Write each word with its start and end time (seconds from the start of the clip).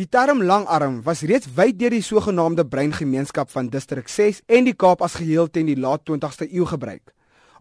Die 0.00 0.08
term 0.08 0.38
langarm 0.40 1.02
was 1.04 1.20
reeds 1.28 1.48
wyd 1.52 1.76
deur 1.76 1.92
die 1.92 2.00
sogenaamde 2.00 2.64
breingemeenskap 2.64 3.50
van 3.52 3.66
distrik 3.68 4.06
6 4.08 4.38
en 4.56 4.64
die 4.64 4.72
Kaap 4.72 5.02
as 5.04 5.18
geheel 5.20 5.50
ten 5.52 5.68
die 5.68 5.76
laat 5.76 6.06
20ste 6.08 6.46
eeu 6.48 6.64
gebruik 6.70 7.12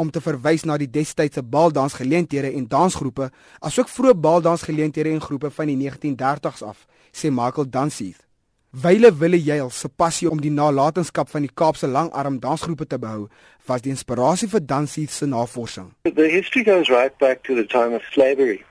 om 0.00 0.08
te 0.08 0.22
verwys 0.24 0.64
na 0.64 0.78
die 0.80 0.88
destydse 0.94 1.44
baldansgeleenthede 1.56 2.54
en 2.56 2.64
dansgroepe 2.72 3.28
asook 3.68 3.92
vroeë 3.92 4.16
baldansgeleenthede 4.24 5.12
en 5.12 5.20
groepe 5.20 5.52
van 5.58 5.74
die 5.74 5.76
1930s 5.82 6.64
af, 6.70 6.86
sê 7.12 7.28
Michael 7.28 7.68
Danseith. 7.68 8.24
Wyle 8.70 9.12
wille 9.20 9.36
Jael 9.36 9.68
se 9.68 9.92
passie 9.92 10.30
om 10.32 10.40
die 10.40 10.56
nalatenskap 10.56 11.28
van 11.28 11.44
die 11.44 11.52
Kaapse 11.52 11.90
langarm 11.98 12.40
dansgroepe 12.40 12.88
te 12.88 12.96
behou, 12.96 13.26
was 13.68 13.84
die 13.84 13.92
inspirasie 13.92 14.48
vir 14.48 14.64
Danseith 14.64 15.12
se 15.12 15.28
navorsing. 15.28 15.92
The 16.08 16.32
history 16.32 16.64
goes 16.64 16.88
right 16.88 17.12
back 17.20 17.44
to 17.44 17.60
the 17.60 17.68
time 17.68 17.92
of 17.92 18.08
slavery. 18.16 18.62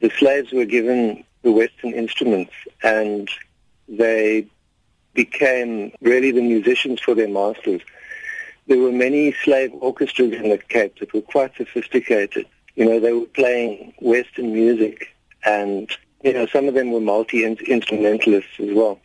The 0.00 0.08
slaves 0.16 0.56
were 0.56 0.64
given 0.64 1.26
the 1.42 1.52
western 1.52 1.92
instruments 1.92 2.52
and 2.82 3.28
they 3.88 4.46
became 5.14 5.92
really 6.00 6.30
the 6.30 6.42
musicians 6.42 7.00
for 7.00 7.14
their 7.14 7.28
masters. 7.28 7.82
there 8.66 8.78
were 8.78 8.92
many 8.92 9.32
slave 9.44 9.72
orchestras 9.80 10.32
in 10.32 10.48
the 10.48 10.58
Cape 10.58 10.98
that 11.00 11.12
were 11.12 11.22
quite 11.22 11.56
sophisticated. 11.56 12.46
You 12.76 12.84
know, 12.84 13.00
they 13.00 13.12
were 13.12 13.26
playing 13.26 13.92
Western 14.00 14.52
music 14.52 15.08
and, 15.44 15.90
you 16.22 16.32
know, 16.32 16.46
some 16.46 16.68
of 16.68 16.74
them 16.74 16.92
were 16.92 17.00
multi-instrumentalists 17.00 18.60
as 18.60 18.72
well. 18.72 19.00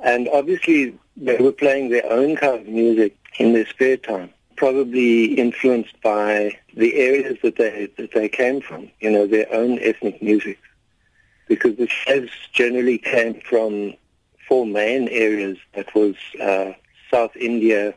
And 0.00 0.28
obviously 0.28 0.98
they 1.16 1.36
were 1.36 1.52
playing 1.52 1.90
their 1.90 2.10
own 2.10 2.36
kind 2.36 2.60
of 2.60 2.66
music 2.66 3.16
in 3.38 3.52
their 3.52 3.66
spare 3.66 3.98
time, 3.98 4.30
probably 4.56 5.34
influenced 5.34 6.00
by 6.00 6.56
the 6.74 6.94
areas 6.94 7.36
that 7.42 7.56
they, 7.56 7.90
that 7.98 8.12
they 8.12 8.28
came 8.28 8.62
from, 8.62 8.90
you 9.00 9.10
know, 9.10 9.26
their 9.26 9.52
own 9.52 9.78
ethnic 9.80 10.22
music. 10.22 10.58
Because 11.46 11.76
the 11.76 11.88
slaves 12.04 12.32
generally 12.52 12.98
came 12.98 13.40
from 13.40 13.94
four 14.48 14.66
main 14.66 15.08
areas 15.08 15.58
that 15.74 15.94
was 15.94 16.14
uh, 16.40 16.72
South 17.10 17.34
India, 17.36 17.94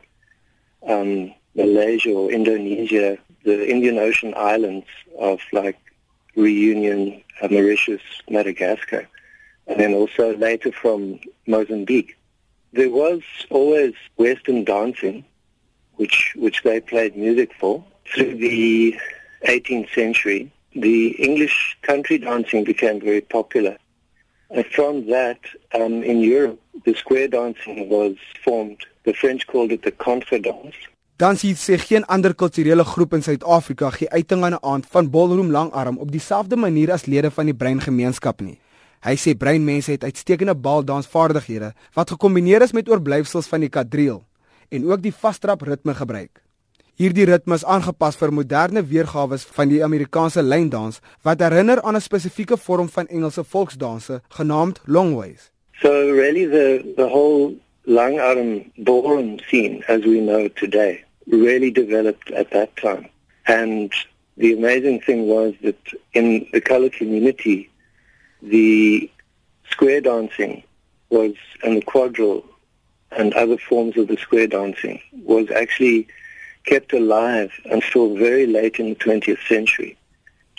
um, 0.86 1.32
Malaysia 1.54 2.12
or 2.12 2.30
Indonesia, 2.30 3.18
the 3.44 3.68
Indian 3.68 3.98
Ocean 3.98 4.34
islands 4.36 4.86
of 5.18 5.40
like 5.52 5.78
Reunion, 6.36 7.22
uh, 7.42 7.48
Mauritius, 7.48 8.02
Madagascar, 8.28 9.08
and 9.66 9.80
then 9.80 9.94
also 9.94 10.36
later 10.36 10.72
from 10.72 11.18
Mozambique. 11.46 12.16
There 12.72 12.90
was 12.90 13.22
always 13.50 13.94
Western 14.16 14.64
dancing, 14.64 15.24
which 15.96 16.34
which 16.36 16.62
they 16.62 16.80
played 16.80 17.16
music 17.16 17.52
for. 17.58 17.84
Through 18.12 18.36
the 18.38 18.98
18th 19.46 19.94
century, 19.94 20.50
the 20.72 21.14
English 21.18 21.78
country 21.80 22.18
dancing 22.18 22.64
became 22.64 23.00
very 23.00 23.20
popular. 23.20 23.76
And 24.50 24.64
from 24.66 25.06
that, 25.06 25.38
um, 25.74 26.02
in 26.02 26.20
Europe, 26.20 26.58
the 26.84 26.94
square 26.94 27.28
dancing 27.28 27.88
was 27.88 28.16
formed 28.44 28.86
The 29.02 29.14
French 29.14 29.46
called 29.46 29.72
it 29.72 29.82
the 29.82 29.92
confidence. 29.96 30.76
Dan 31.16 31.36
sien 31.40 31.56
sy 31.56 31.78
geen 31.80 32.04
ander 32.12 32.34
kulturele 32.36 32.84
groep 32.84 33.14
in 33.16 33.24
Suid-Afrika 33.24 33.88
gee 33.94 34.08
uiting 34.12 34.44
aan 34.44 34.56
'n 34.56 34.64
aand 34.64 34.86
van 34.86 35.10
ballroom 35.10 35.50
langarm 35.50 35.98
op 35.98 36.12
dieselfde 36.12 36.56
manier 36.56 36.92
as 36.92 37.06
lede 37.06 37.30
van 37.30 37.44
die 37.44 37.54
breingemeenskap 37.54 38.40
nie. 38.40 38.58
Hy 39.00 39.16
sê 39.16 39.34
breinmense 39.36 39.92
het 39.92 40.04
uitstekende 40.04 40.54
baldansvaardighede 40.54 41.72
wat 41.94 42.10
gekombineer 42.10 42.62
is 42.62 42.72
met 42.72 42.88
oorblyfsels 42.88 43.46
van 43.46 43.60
die 43.60 43.68
quadrille 43.68 44.20
en 44.68 44.84
ook 44.84 45.02
die 45.02 45.12
vastrap 45.12 45.62
ritme 45.62 45.94
gebruik. 45.94 46.42
Hierdie 47.00 47.24
ritme 47.24 47.56
is 47.56 47.62
aangepas 47.64 48.18
vir 48.20 48.28
moderne 48.36 48.80
weergawe 48.84 49.38
van 49.56 49.70
die 49.70 49.78
Amerikaanse 49.80 50.42
lyndans 50.44 50.98
wat 51.24 51.40
herinner 51.40 51.80
aan 51.80 51.96
'n 51.96 52.04
spesifieke 52.04 52.58
vorm 52.60 52.88
van 52.96 53.06
Engelse 53.08 53.44
volksdanse 53.44 54.20
genaamd 54.28 54.80
longways. 54.84 55.48
So 55.80 55.88
really 56.12 56.44
the 56.44 56.92
the 56.96 57.08
whole 57.08 57.56
Langarm 57.86 58.50
ballroom 58.76 59.38
scene, 59.38 59.82
as 59.88 60.04
we 60.04 60.20
know 60.20 60.48
today, 60.48 61.02
really 61.24 61.72
developed 61.72 62.32
at 62.32 62.50
that 62.50 62.76
time. 62.76 63.08
And 63.44 63.90
the 64.36 64.52
amazing 64.52 65.00
thing 65.00 65.26
was 65.26 65.54
that 65.62 65.80
in 66.12 66.48
the 66.52 66.60
color 66.60 66.90
community, 66.90 67.70
the 68.42 69.08
square 69.70 70.02
dancing 70.02 70.62
was, 71.08 71.32
and 71.62 71.76
the 71.76 71.86
quadrille 71.92 72.44
and 73.10 73.32
other 73.32 73.56
forms 73.56 73.96
of 73.96 74.06
the 74.08 74.18
square 74.18 74.48
dancing 74.48 75.00
was 75.24 75.50
actually 75.50 76.06
kept 76.62 76.92
alive 76.92 77.50
until 77.64 78.16
very 78.16 78.46
late 78.46 78.82
in 78.82 78.94
the 78.94 78.98
20th 79.04 79.46
century. 79.46 79.96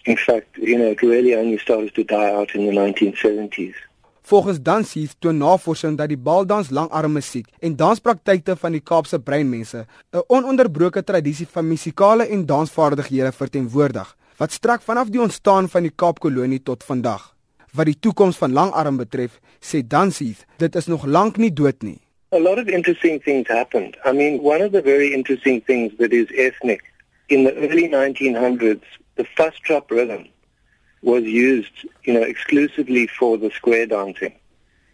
In 0.04 0.18
fact, 0.18 0.58
you 0.58 0.78
know, 0.78 0.92
it 0.92 1.02
really 1.02 1.36
only 1.36 1.58
started 1.58 1.94
to 1.94 2.04
die 2.04 2.32
out 2.32 2.56
in 2.56 2.66
the 2.66 2.72
1970s. 2.72 3.76
Volgens 4.22 4.62
Dansies 4.62 5.16
toon 5.20 5.38
navorsing 5.38 5.98
dat 5.98 6.08
die 6.10 6.18
baldans 6.18 6.70
langarm 6.70 7.12
musiek 7.18 7.48
en 7.60 7.76
danspraktyke 7.76 8.56
van 8.56 8.78
die 8.78 8.82
Kaapse 8.82 9.20
breinmense 9.20 9.86
'n 10.14 10.24
ononderbroke 10.28 11.04
tradisie 11.04 11.48
van 11.52 11.68
musikale 11.68 12.28
en 12.28 12.46
dansvaardighede 12.46 13.32
verteenwoordig 13.32 14.16
wat 14.38 14.52
strek 14.52 14.82
vanaf 14.82 15.10
die 15.10 15.22
ontstaan 15.22 15.70
van 15.70 15.84
die 15.84 15.94
Kaapkolonie 15.96 16.64
tot 16.64 16.84
vandag. 16.84 17.36
Wat 17.74 17.86
die 17.86 18.00
toekoms 18.00 18.38
van 18.38 18.52
langarm 18.52 18.98
betref, 18.98 19.40
sê 19.60 19.82
Dansies, 19.88 20.46
dit 20.58 20.76
is 20.76 20.86
nog 20.86 21.06
lank 21.06 21.38
nie 21.38 21.54
dood 21.54 21.82
nie. 21.82 22.02
A 22.34 22.40
lot 22.40 22.59
of 22.59 22.69
interesting 22.69 23.19
things 23.19 23.47
happened. 23.50 23.97
I 24.06 24.14
mean, 24.14 24.42
one 24.42 24.62
of 24.62 24.72
the 24.72 24.81
very 24.81 25.14
interesting 25.14 25.59
things 25.62 25.92
that 25.97 26.14
is 26.14 26.28
ethnic 26.36 26.81
in 27.31 27.46
the 27.46 27.56
early 27.56 27.88
1900s, 27.88 28.81
the 29.16 29.24
fast 29.24 29.64
trap 29.64 29.90
rhythm 29.90 30.28
was 31.02 31.24
used, 31.24 31.86
you 32.03 32.14
know, 32.14 32.22
exclusively 32.22 33.08
for 33.08 33.38
the 33.38 33.50
square 33.52 33.86
dancing. 33.86 34.34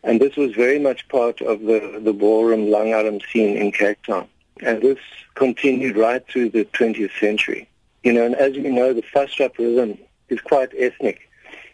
And 0.03 0.21
this 0.21 0.35
was 0.35 0.53
very 0.53 0.79
much 0.79 1.07
part 1.09 1.41
of 1.41 1.61
the, 1.61 1.99
the 2.03 2.13
ballroom 2.13 2.67
Langarm 2.67 3.21
scene 3.31 3.57
in 3.57 3.71
Cape 3.71 4.01
Town. 4.03 4.27
And 4.61 4.81
this 4.81 4.99
continued 5.35 5.97
right 5.97 6.25
through 6.27 6.49
the 6.49 6.65
20th 6.65 7.19
century. 7.19 7.67
You 8.03 8.13
know, 8.13 8.25
and 8.25 8.35
as 8.35 8.55
you 8.55 8.71
know, 8.71 8.93
the 8.93 9.01
Fastrap 9.01 9.57
rhythm 9.57 9.97
is 10.29 10.39
quite 10.41 10.69
ethnic. 10.77 11.29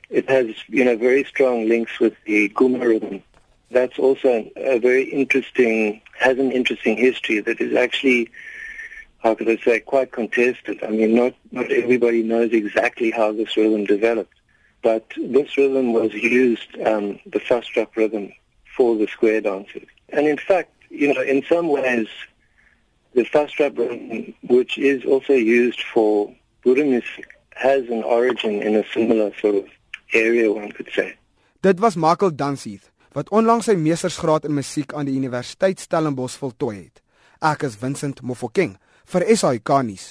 It 0.09 0.29
has, 0.29 0.47
you 0.68 0.84
know, 0.84 0.97
very 0.97 1.25
strong 1.25 1.68
links 1.68 2.00
with 2.00 2.16
the 2.25 2.50
Guma 2.50 2.85
rhythm. 2.85 3.22
That's 3.73 4.00
also 4.00 4.50
a 4.56 4.79
very 4.79 5.03
interesting, 5.03 6.01
has 6.17 6.38
an 6.38 6.51
interesting 6.51 6.95
history 6.97 7.39
that 7.41 7.59
is 7.59 7.75
actually 7.75 8.29
how 9.23 9.34
could 9.34 9.50
I 9.50 9.56
say, 9.57 9.79
quite 9.79 10.11
contested. 10.11 10.84
I 10.84 10.89
mean, 10.89 11.16
not, 11.16 11.34
not 11.51 11.72
everybody 11.72 12.23
knows 12.23 12.51
exactly 12.51 13.09
how 13.09 13.31
this 13.31 13.56
rhythm 13.56 13.85
developed, 13.85 14.34
but 14.81 15.06
this 15.17 15.57
rhythm 15.57 15.94
was 15.94 16.13
used, 16.13 16.78
um, 16.85 17.19
the 17.25 17.39
fast 17.39 17.72
drop 17.73 17.95
rhythm, 17.95 18.34
for 18.75 18.97
the 18.97 19.07
square 19.07 19.39
dancers. 19.39 19.88
And 20.09 20.28
in 20.28 20.38
fact, 20.38 20.72
you 20.90 21.13
know, 21.13 21.22
in 21.22 21.41
some 21.47 21.69
ways, 21.69 22.07
the 23.13 23.23
fast 23.23 23.55
drop 23.55 23.78
rhythm, 23.78 24.34
which 24.44 24.78
is 24.78 25.05
also 25.05 25.34
used 25.34 25.81
for 25.94 26.35
Buddha 26.63 26.84
music, 26.84 27.28
has 27.55 27.88
an 27.88 28.03
origin 28.03 28.61
in 28.61 28.75
a 28.75 28.84
similar 28.94 29.31
sort 29.40 29.55
of 29.55 29.66
area, 30.13 30.51
one 30.51 30.72
could 30.73 30.90
say. 30.94 31.16
Dit 31.61 31.79
was 31.79 31.95
Michael 31.95 32.31
Danseith, 32.31 32.90
wat 33.13 33.29
onlangs 33.29 33.69
sy 33.69 33.75
meestersgraad 33.78 34.47
in 34.50 34.57
musiek 34.57 34.94
aan 34.94 35.07
die 35.09 35.16
Universiteit 35.18 35.81
Stellenbosch 35.81 36.40
voltooi 36.41 36.75
het. 36.78 37.01
Ek 37.44 37.66
is 37.68 37.78
Vincent 37.79 38.22
Mofokeng 38.25 38.75
vir 39.13 39.25
SAK 39.38 39.72
nuus. 39.85 40.07